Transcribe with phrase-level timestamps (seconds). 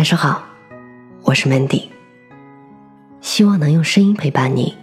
[0.00, 0.42] 晚上好，
[1.24, 1.90] 我是 Mandy，
[3.20, 4.74] 希望能用声音陪伴你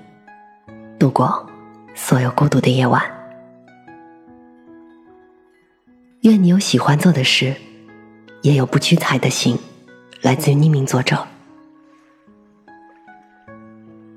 [1.00, 1.50] 度过
[1.95, 3.01] 所有孤独的夜晚。
[6.22, 7.56] 愿你有喜欢做的事，
[8.43, 9.57] 也有不屈才的心。
[10.21, 11.25] 来自于匿名作者。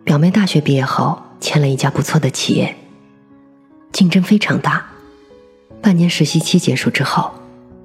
[0.04, 2.76] 表妹大学毕业后签了一家不错的企业，
[3.90, 4.84] 竞争非常大。
[5.80, 7.32] 半年实习期结束之后，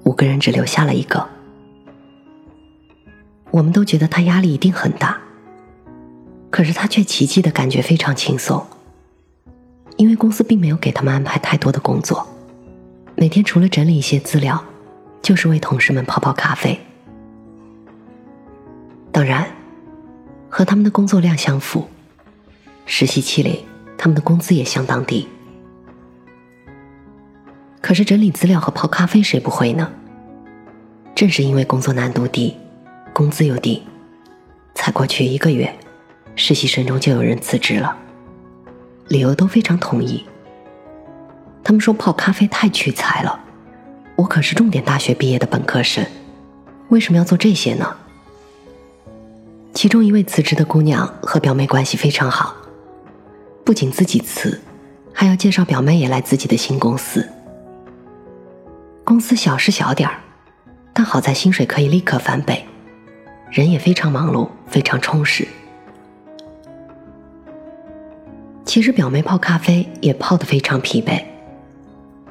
[0.04, 1.26] 五个人只留下了一个。
[3.56, 5.16] 我们都觉得他压力一定很大，
[6.50, 8.62] 可是他却奇迹的感觉非常轻松，
[9.96, 12.28] 因为公司并没有给他们安排太多的工作，
[13.14, 14.62] 每天除了整理一些资料，
[15.22, 16.78] 就是为同事们泡泡咖啡。
[19.10, 19.46] 当然，
[20.50, 21.88] 和他们的工作量相符，
[22.84, 23.64] 实习期里
[23.96, 25.26] 他们的工资也相当低。
[27.80, 29.90] 可是整理资料和泡咖啡谁不会呢？
[31.14, 32.54] 正是因为工作难度低。
[33.16, 33.82] 工资又低，
[34.74, 35.74] 才过去一个月，
[36.34, 37.96] 实习生中就有人辞职了，
[39.08, 40.22] 理由都非常统一。
[41.64, 43.40] 他们说泡咖啡太屈才了，
[44.16, 46.04] 我可是重点大学毕业的本科生，
[46.90, 47.96] 为什么要做这些呢？
[49.72, 52.54] 其中一位辞职的姑娘和表妹关系非常好，
[53.64, 54.60] 不仅自己辞，
[55.14, 57.26] 还要介绍表妹也来自己的新公司。
[59.04, 60.20] 公司小是小点儿，
[60.92, 62.62] 但好在薪水可以立刻翻倍。
[63.56, 65.48] 人也非常忙碌，非常充实。
[68.66, 71.24] 其实表妹泡咖啡也泡得非常疲惫，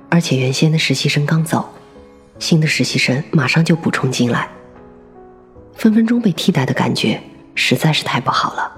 [0.08, 1.68] 而且原先的实习生刚走，
[2.38, 4.48] 新的实习生马上就补充进来，
[5.74, 7.20] 分分钟被替代的感觉
[7.56, 8.72] 实在是太不好了。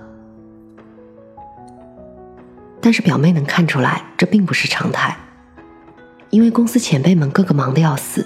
[2.80, 5.18] 但是表妹能看出来，这并不是常态，
[6.30, 8.26] 因为公司前辈们个个忙得要死，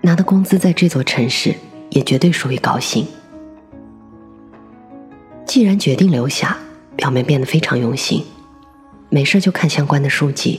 [0.00, 1.52] 拿的工资在这座城市
[1.90, 3.04] 也绝对属于高薪。
[5.52, 6.56] 既然决定留下，
[6.96, 8.24] 表妹变得非常用心，
[9.10, 10.58] 没事就看相关的书籍，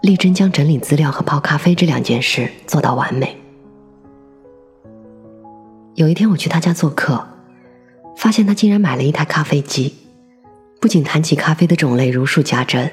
[0.00, 3.36] 力争将整理资料和泡咖啡这两件事做到完美。
[5.96, 7.26] 有一天我去他家做客，
[8.16, 9.92] 发现他竟然买了一台咖啡机，
[10.80, 12.90] 不仅谈起咖啡的种类如数家珍，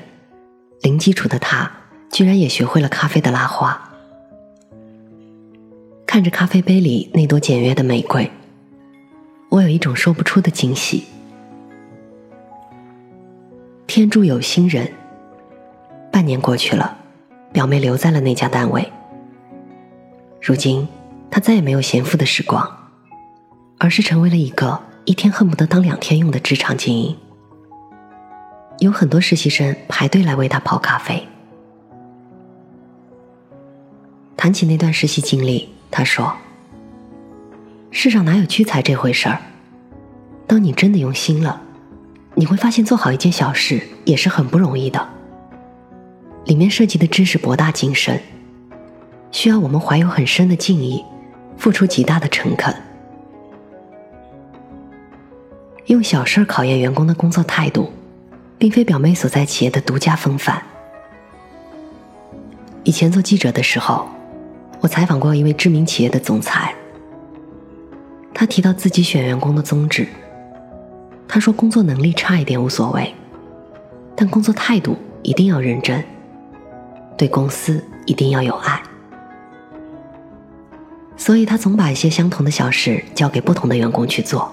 [0.82, 1.72] 零基础的他
[2.12, 3.94] 居然也学会了咖啡的拉花。
[6.06, 8.30] 看着咖啡杯里那朵简约的玫瑰。
[9.52, 11.06] 我有一种说不出的惊喜。
[13.86, 14.90] 天助有心人。
[16.10, 16.98] 半年过去了，
[17.52, 18.90] 表妹留在了那家单位。
[20.42, 20.88] 如今，
[21.30, 22.90] 她再也没有闲赋的时光，
[23.78, 27.18] 而是成为了一个一天恨不得当两天用的职场精英。
[28.80, 31.28] 有很多实习生排队来为她泡咖啡。
[34.38, 36.34] 谈起那段实习经历，她说。
[37.92, 39.38] 世上哪有屈才这回事儿？
[40.48, 41.62] 当你真的用心了，
[42.36, 45.08] 你会发现做好一件小事也是很不容易的。
[46.46, 48.20] 里面涉及的知识博大精深，
[49.32, 51.04] 需要我们怀有很深的敬意，
[51.58, 52.74] 付出极大的诚恳。
[55.88, 57.92] 用小事考验员工的工作态度，
[58.58, 60.64] 并非表妹所在企业的独家风范。
[62.84, 64.08] 以前做记者的时候，
[64.80, 66.74] 我采访过一位知名企业的总裁。
[68.42, 70.08] 他提到自己选员工的宗旨。
[71.28, 73.14] 他说：“工作能力差一点无所谓，
[74.16, 76.04] 但工作态度一定要认真，
[77.16, 78.82] 对公司一定要有爱。”
[81.16, 84.52] 所以，他总把一些相同的小事交给不同的员工去做，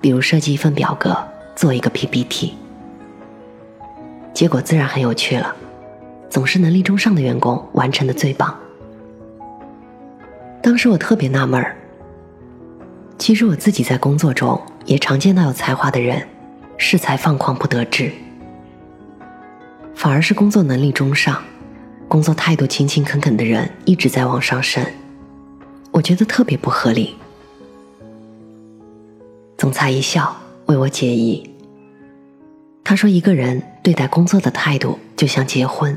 [0.00, 1.16] 比如设计一份表格，
[1.54, 2.54] 做一个 PPT。
[4.34, 5.54] 结果自然很有趣了，
[6.28, 8.52] 总是能力中上的员工完成的最棒。
[10.60, 11.76] 当时我特别纳闷儿。
[13.20, 16.26] 其实我自己在工作中也常见到有才华的人，
[16.78, 18.10] 恃才放旷不得志，
[19.94, 21.40] 反而是工作能力中上、
[22.08, 24.82] 工作态度勤勤恳恳的人一直在往上升，
[25.90, 27.14] 我觉得特别不合理。
[29.58, 30.34] 总裁一笑
[30.64, 31.46] 为我解疑，
[32.82, 35.96] 他说：“一个人对待工作的态度就像结婚，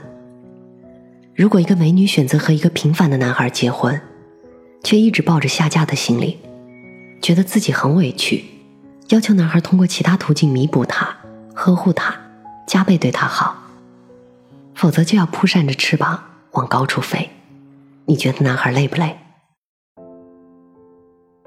[1.33, 3.97] 如果一个美女选择和一个平凡的男孩结婚，
[4.83, 6.37] 却一直抱着下嫁的心理。”
[7.23, 8.43] 觉得自己很委屈，
[9.07, 11.15] 要求男孩通过其他途径弥补她、
[11.55, 12.13] 呵护她、
[12.67, 13.55] 加倍对她好，
[14.75, 16.21] 否则就要扑扇着翅膀
[16.51, 17.29] 往高处飞。
[18.07, 19.15] 你觉得男孩累不累？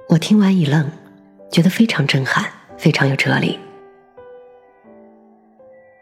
[0.09, 0.91] 我听完一愣，
[1.53, 2.47] 觉得非常震撼，
[2.79, 3.59] 非常有哲理。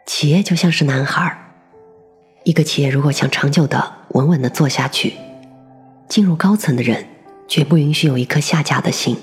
[0.05, 1.51] 企业就像是男孩，
[2.45, 5.15] 一个企业如果想长久的、稳稳的做下去，
[6.07, 7.05] 进入高层的人
[7.45, 9.17] 绝不允许有一颗下嫁的心。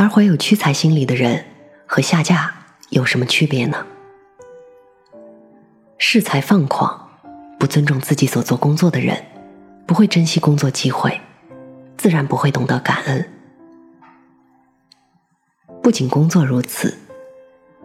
[0.00, 1.44] 而怀有屈才心理的人
[1.84, 2.54] 和下嫁
[2.90, 3.84] 有什么区别呢？
[5.98, 7.18] 恃才放狂、
[7.58, 9.26] 不尊重自己所做工作的人，
[9.88, 11.20] 不会珍惜工作机会，
[11.96, 13.28] 自然不会懂得感恩。
[15.82, 16.96] 不仅工作如此，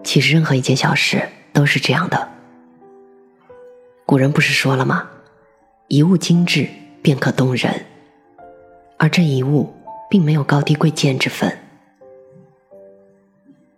[0.03, 2.29] 其实任何一件小事都是这样的。
[4.05, 5.09] 古人不是说了吗？
[5.87, 6.69] 一物精致
[7.01, 7.87] 便可动人，
[8.99, 9.73] 而这一物
[10.11, 11.57] 并没有高低贵贱之分。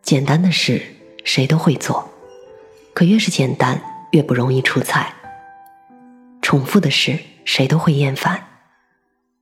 [0.06, 0.80] 简单的事
[1.24, 2.08] 谁都会做，
[2.94, 3.82] 可越是简单，
[4.12, 5.12] 越不容易出彩。
[6.44, 8.48] 重复的事谁都会厌烦，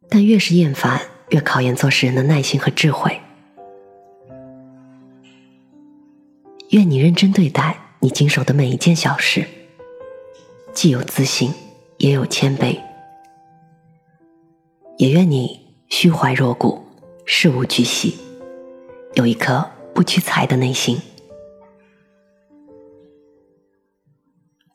[0.08, 1.02] 但越是厌烦，
[1.32, 3.20] 越考验做事人的耐心和智慧。
[6.70, 9.46] 愿你认真对待你经手的每一件小事。
[10.74, 11.54] 既有自信，
[11.98, 12.80] 也有谦卑。
[14.98, 16.86] 也愿你虚怀若谷，
[17.26, 18.18] 事无巨细，
[19.16, 21.02] 有一颗不屈才的内心。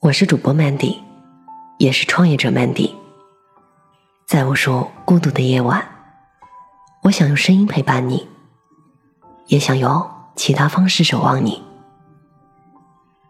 [0.01, 0.99] 我是主播 Mandy，
[1.79, 2.95] 也是创业者 Mandy。
[4.27, 5.87] 在无数孤独的夜晚，
[7.03, 8.29] 我想用声音陪伴你，
[9.47, 11.63] 也想用其他方式守望你。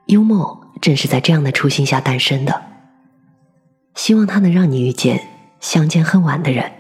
[0.06, 0.56] 幽默。
[0.81, 2.62] 正是在这样的初心下诞生的，
[3.96, 6.70] 希望它能让你遇见相见恨晚的人，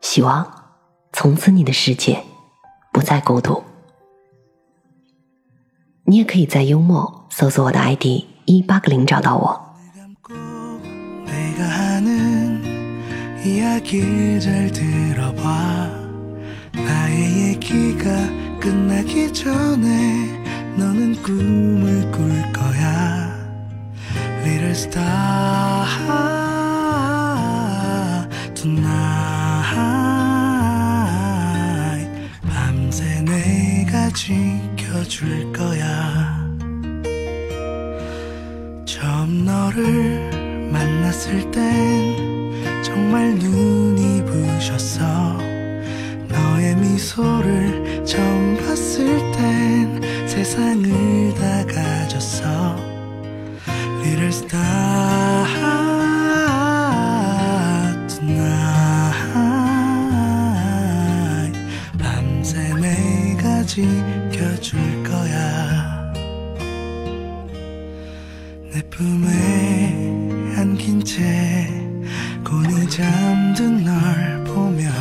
[0.00, 0.64] 希望
[1.12, 2.24] 从此你的世界
[2.92, 3.62] 不再孤独。
[6.05, 9.67] 你也可以在幽默搜索我的 ID 一八个零找到我。
[20.77, 23.35] 너는 꿈을 꿀 거야
[24.43, 25.87] Little star
[28.53, 28.87] tonight
[32.47, 36.38] 밤새 내가 지켜 줄 거야.
[38.84, 45.38] 처음 너를 만났을 땐 정말 눈이 부셨어.
[46.28, 52.76] 너의 미소를 처음 봤을 땐 세상을 다 가졌어.
[54.02, 55.72] Little star
[63.72, 64.11] 지
[68.92, 71.66] 품에 안긴 채
[72.44, 74.92] 곤히 잠든 널 보면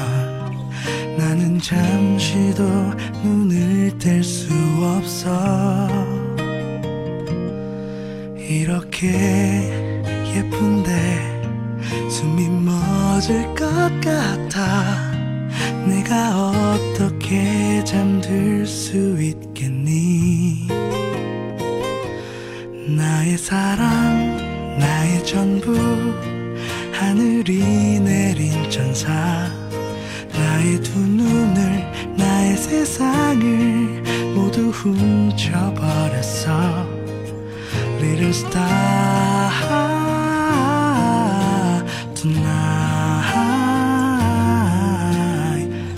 [1.18, 2.64] 나는 잠시도
[3.22, 5.90] 눈을 뗄 수 없어.
[8.38, 9.70] 이렇게
[10.36, 11.42] 예쁜데
[12.10, 13.68] 숨이 멎을 것
[14.02, 15.12] 같아.
[15.86, 20.81] 내가 어떻게 잠들 수 있겠니
[22.88, 25.72] 나의 사랑 나의 전부
[26.92, 29.12] 하늘이 내린 천사.
[30.34, 36.52] 나의 두 눈을 나의 세상을 모두 훔쳐버렸어.
[38.00, 39.52] Little star
[42.16, 42.52] tonight.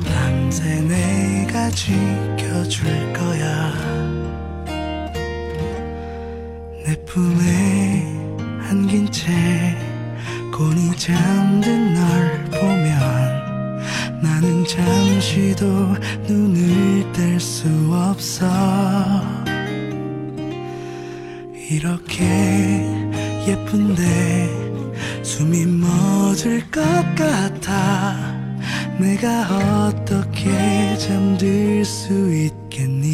[0.06, 4.23] 밤새 내가 지켜줄 거야
[6.94, 8.06] 내 품에
[8.70, 9.32] 안긴 채
[10.56, 15.66] 곤히 잠든 널 보면 나는 잠시도
[16.28, 18.46] 눈을 뗄 수 없어.
[21.72, 22.86] 이렇게
[23.48, 26.84] 예쁜데 숨이 멎을 것
[27.16, 28.44] 같아.
[29.00, 33.13] 내가 어떻게 잠들 수 있겠니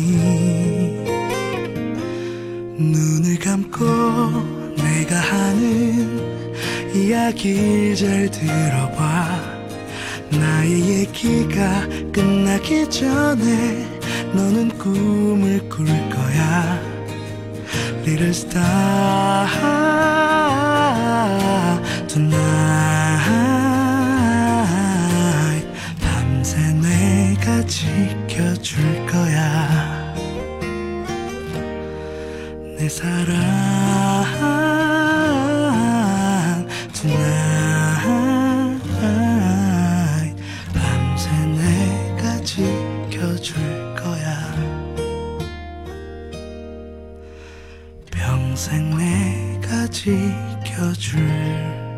[2.80, 3.86] 눈을 감고
[4.78, 9.60] 내가 하는 이야기를 잘 들어봐.
[10.32, 13.86] 나의 얘기가 끝나기 전에
[14.34, 16.80] 너는 꿈을 꿀 거야.
[18.06, 19.48] Little star
[22.08, 23.49] tonight
[48.60, 51.89] 평생 내가 지켜줄